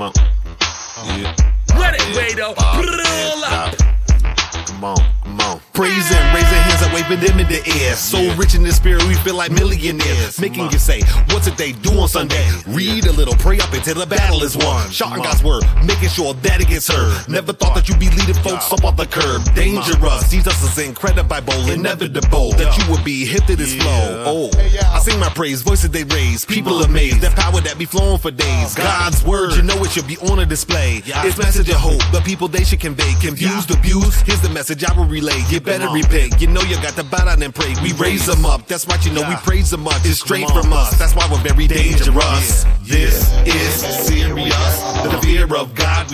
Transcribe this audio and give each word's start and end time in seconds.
Come 0.00 0.12
on. 0.16 1.20
Yeah. 1.20 1.36
Let 1.78 1.94
it 1.94 2.16
wait 2.16 2.34
though. 2.34 2.54
Pull 2.54 3.44
up. 3.44 3.76
Come 4.66 4.84
on, 4.84 4.96
come 5.22 5.40
on. 5.40 5.60
Praising, 5.74 6.19
raising 7.10 7.32
hands 7.32 7.34
up, 7.34 7.34
waving 7.34 7.36
them 7.36 7.40
in 7.40 7.48
the 7.48 7.84
air. 7.84 7.96
So 7.96 8.34
rich 8.36 8.54
in 8.54 8.62
the 8.62 8.72
spirit, 8.72 9.06
we 9.06 9.14
feel 9.14 9.36
like 9.36 9.50
millionaires. 9.50 10.40
Making 10.40 10.70
you 10.70 10.78
say, 10.78 11.02
what's 11.30 11.46
it 11.46 11.56
they 11.56 11.72
do 11.72 11.98
on 11.98 12.08
Sunday? 12.08 12.46
Read 12.66 13.06
a 13.06 13.12
little, 13.12 13.34
pray 13.34 13.58
up 13.58 13.72
until 13.72 13.96
the 13.96 14.06
battle 14.06 14.42
is 14.42 14.56
won. 14.56 14.90
Shouting 14.90 15.22
God's 15.22 15.42
word, 15.42 15.64
making 15.84 16.08
sure 16.08 16.34
that 16.34 16.60
it 16.60 16.68
gets 16.68 16.88
heard. 16.88 17.28
Never 17.28 17.52
thought 17.52 17.74
that 17.74 17.88
you'd 17.88 18.00
be 18.00 18.10
leading 18.10 18.34
folks 18.42 18.72
up 18.72 18.84
off 18.84 18.96
the 18.96 19.06
curb. 19.06 19.42
Dangerous, 19.54 20.30
Jesus 20.30 20.62
is 20.62 20.78
incredible, 20.78 21.70
inevitable. 21.70 22.52
That 22.52 22.76
you 22.78 22.90
would 22.92 23.04
be 23.04 23.24
hit 23.24 23.46
to 23.46 23.56
this 23.56 23.74
flow. 23.74 24.24
Oh, 24.26 24.50
I 24.92 24.98
sing 25.00 25.18
my 25.18 25.28
praise, 25.30 25.62
voices 25.62 25.90
they 25.90 26.04
raise. 26.04 26.44
People 26.44 26.82
amazed, 26.82 27.20
that 27.20 27.36
power 27.36 27.60
that 27.60 27.78
be 27.78 27.84
flowing 27.84 28.18
for 28.18 28.30
days. 28.30 28.74
God's 28.74 29.22
word, 29.24 29.54
you 29.54 29.62
know 29.62 29.82
it 29.84 29.90
should 29.90 30.06
be 30.06 30.16
on 30.18 30.38
a 30.40 30.46
display. 30.46 31.02
It's 31.04 31.38
message 31.38 31.68
of 31.68 31.76
hope, 31.76 32.00
the 32.12 32.20
people 32.24 32.48
they 32.48 32.64
should 32.64 32.80
convey. 32.80 33.12
Confused, 33.20 33.70
abused, 33.70 34.26
here's 34.26 34.40
the 34.40 34.48
message 34.50 34.84
I 34.84 34.92
will 34.92 35.06
relay. 35.06 35.40
You 35.48 35.60
better 35.60 35.88
repent. 35.88 36.40
You 36.40 36.46
know 36.46 36.60
you 36.62 36.76
got 36.76 36.96
to 37.00 37.10
bow 37.10 37.24
down 37.24 37.42
and 37.42 37.54
pray. 37.54 37.74
We 37.82 37.92
raise 37.92 38.26
them 38.26 38.44
up. 38.44 38.66
That's 38.66 38.86
why 38.86 38.98
you 39.02 39.12
know 39.12 39.26
we 39.28 39.34
praise 39.36 39.70
them 39.70 39.82
much. 39.82 40.04
It's 40.04 40.20
straight 40.20 40.48
from 40.50 40.72
us. 40.72 40.98
That's 40.98 41.14
why 41.14 41.26
we're 41.30 41.42
very 41.42 41.66
dangerous. 41.66 42.64
This 42.82 43.32
is 43.46 44.06
serious. 44.06 44.99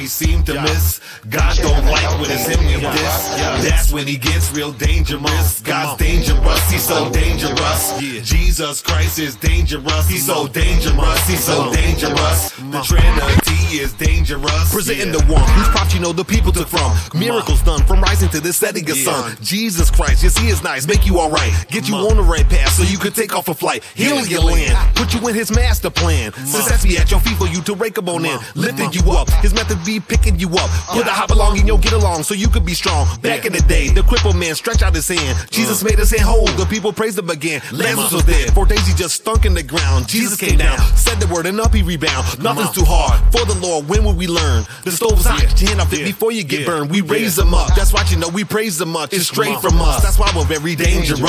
The 0.07 0.13
fear 0.13 0.29
of 0.29 0.37
God 0.37 0.37
we 0.37 0.37
seem 0.37 0.43
to 0.45 0.63
miss. 0.63 1.01
God 1.29 1.57
don't 1.57 1.85
like 1.87 2.21
when 2.21 2.31
it's 2.31 2.47
him 2.47 2.63
you 2.69 2.79
diss. 2.79 3.69
That's 3.69 3.93
when 3.93 4.07
he 4.07 4.17
gets 4.17 4.53
real 4.53 4.73
dangerous. 4.73 5.61
God's 5.63 5.99
dangerous. 6.03 6.71
He's 6.71 6.87
so 6.87 7.11
dangerous. 7.11 7.99
Jesus 8.23 8.83
Christ 8.83 9.19
is 9.19 9.35
dangerous. 9.37 10.09
He's 10.09 10.27
so 10.27 10.47
dangerous. 10.47 11.27
He's 11.27 11.43
so 11.43 11.73
dangerous. 11.73 12.51
The 12.57 12.83
Trinity 12.83 13.79
is 13.79 13.93
dangerous. 13.95 14.73
Presenting 14.73 15.13
the 15.13 15.25
one 15.25 15.43
whose 15.51 15.69
props 15.69 15.95
you 15.95 16.01
know 16.01 16.13
the 16.13 16.25
people 16.25 16.53
took 16.53 16.69
from. 16.69 16.93
Miracles 17.19 17.63
done 17.63 17.85
from 17.87 18.01
rising 18.01 18.29
to 18.31 18.41
the 18.41 18.53
setting 18.53 18.89
of 18.89 18.97
sun. 18.97 19.37
Jesus 19.43 19.91
Christ, 19.91 20.23
yes, 20.23 20.37
he 20.39 20.49
is 20.49 20.63
nice, 20.63 20.87
make 20.87 21.07
you 21.07 21.19
alright. 21.19 21.53
Get 21.69 21.89
you 21.89 21.97
on 21.97 22.17
the 22.17 22.23
right 22.23 22.49
path 22.49 22.71
so 22.71 22.85
you 22.85 22.99
can 22.99 23.13
take 23.13 23.35
off 23.35 23.49
a 23.49 23.55
flight. 23.55 23.83
Heal 23.95 24.25
your 24.27 24.43
land, 24.43 24.77
put 24.95 25.15
you 25.15 25.27
in 25.29 25.35
his 25.35 25.51
master 25.51 25.91
plan. 25.91 26.33
Success 26.33 26.85
be 26.85 26.97
at 26.99 27.11
your 27.11 27.21
feet 27.21 27.37
for 27.37 27.49
you 27.49 27.61
to 27.63 27.75
rake 27.75 27.99
up 27.99 28.09
on 28.09 28.25
in. 28.25 28.39
Lifting 28.55 28.93
you 28.93 29.11
up, 29.11 29.29
his 29.43 29.53
method 29.53 29.85
be 29.85 29.96
picking 30.01 30.39
you 30.39 30.49
up. 30.57 30.71
Put 30.91 31.07
a 31.07 31.11
hop 31.11 31.31
along 31.31 31.59
and 31.59 31.67
you'll 31.67 31.79
get 31.79 31.93
along 31.93 32.23
so 32.25 32.35
you 32.35 32.49
could 32.49 32.65
be 32.65 32.75
strong. 32.75 33.07
Back 33.21 33.47
in 33.47 33.53
the 33.53 33.63
day, 33.63 33.89
the 33.89 34.03
crippled 34.03 34.37
man 34.37 34.55
stretched 34.55 34.83
out 34.83 34.95
his 34.95 35.09
hand. 35.09 35.51
Jesus 35.51 35.83
made 35.83 35.99
his 35.99 36.11
hand 36.11 36.23
whole, 36.23 36.47
the 36.59 36.67
people 36.67 36.93
praised 36.93 37.19
him 37.19 37.31
again. 37.31 37.63
Lazarus 37.73 38.13
was 38.13 38.25
dead, 38.25 38.53
four 38.53 38.67
days 38.67 38.87
he 38.87 38.95
just 38.95 39.17
stunk 39.17 39.45
in 39.45 39.55
the 39.55 39.63
ground. 39.63 40.09
Jesus 40.09 40.39
came 40.39 40.59
down, 40.59 40.79
said 40.97 41.21
the 41.21 41.33
word 41.33 41.47
and 41.47 41.61
up 41.61 41.73
he 41.75 41.83
rebound. 41.83 42.43
Nothing's 42.43 42.73
too 42.73 42.85
hard 42.85 43.21
for 43.33 43.45
the 43.47 43.59
Lord, 43.61 43.89
when 43.89 44.05
will 44.05 44.15
we 44.15 44.27
learn? 44.27 44.65
The 44.85 44.91
stove 44.93 45.21
is 45.21 45.27
hot, 45.27 45.59
hand 45.59 45.81
off 45.81 45.93
it 45.93 46.05
before 46.05 46.33
you 46.33 46.45
get 46.45 46.67
burned. 46.67 46.91
We 46.91 47.01
raise 47.01 47.37
them 47.37 47.55
up, 47.55 47.75
that's 47.75 47.93
why 47.93 48.05
you 48.09 48.17
know 48.17 48.29
we 48.29 48.45
praise 48.45 48.79
them 48.79 48.91
much. 48.91 49.13
It's 49.13 49.29
straight 49.29 49.59
from 49.61 49.81
us, 49.81 50.03
that's 50.03 50.19
why 50.19 50.31
we're 50.35 50.45
very 50.45 50.75
dangerous. 50.77 51.21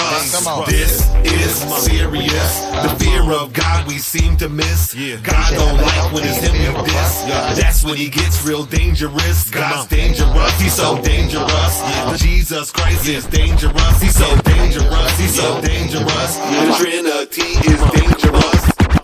This 0.68 1.08
is 1.24 1.52
serious. 1.84 2.60
The 2.84 2.96
fear 3.00 3.24
of 3.32 3.54
God 3.54 3.88
we 3.88 3.98
seem 3.98 4.38
to 4.38 4.50
miss. 4.50 4.94
God 5.24 5.54
don't 5.54 5.82
like 5.82 6.14
when 6.14 6.24
it's 6.24 6.38
him 6.38 6.56
you 6.56 6.86
diss. 6.86 7.24
That's 7.60 7.84
when 7.84 7.96
he 7.96 8.10
gets 8.10 8.46
real 8.46 8.57
dangerous. 8.66 9.50
God's 9.50 9.88
dangerous, 9.88 10.62
he's 10.62 10.74
so 10.74 11.02
dangerous. 11.02 11.82
Jesus 12.20 12.72
Christ 12.72 13.08
is 13.08 13.26
dangerous, 13.28 14.02
he's 14.02 14.16
so 14.16 14.36
dangerous, 14.42 15.20
he's 15.20 15.36
so 15.36 15.62
dangerous. 15.62 16.38
The 16.38 16.76
Trinity 16.78 17.50
is 17.70 17.82
dangerous. 17.92 18.57